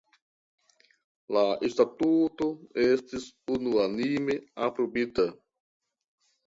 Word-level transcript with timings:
La 1.37 1.43
statuto 1.73 2.49
estis 2.87 3.29
unuanime 3.59 4.41
aprobita. 4.71 5.33